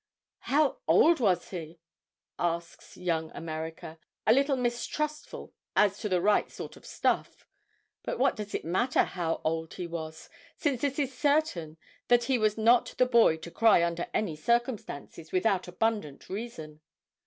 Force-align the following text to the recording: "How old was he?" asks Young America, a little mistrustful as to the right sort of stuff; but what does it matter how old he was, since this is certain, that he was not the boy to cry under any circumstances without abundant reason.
"How 0.49 0.79
old 0.87 1.19
was 1.19 1.51
he?" 1.51 1.79
asks 2.39 2.97
Young 2.97 3.29
America, 3.35 3.99
a 4.25 4.33
little 4.33 4.55
mistrustful 4.55 5.53
as 5.75 5.99
to 5.99 6.09
the 6.09 6.19
right 6.19 6.49
sort 6.49 6.75
of 6.75 6.87
stuff; 6.87 7.45
but 8.01 8.17
what 8.17 8.35
does 8.35 8.55
it 8.55 8.65
matter 8.65 9.03
how 9.03 9.41
old 9.43 9.75
he 9.75 9.85
was, 9.85 10.27
since 10.57 10.81
this 10.81 10.97
is 10.97 11.15
certain, 11.15 11.77
that 12.07 12.23
he 12.23 12.39
was 12.39 12.57
not 12.57 12.95
the 12.97 13.05
boy 13.05 13.37
to 13.37 13.51
cry 13.51 13.83
under 13.83 14.07
any 14.11 14.35
circumstances 14.35 15.31
without 15.31 15.67
abundant 15.67 16.29
reason. 16.29 16.81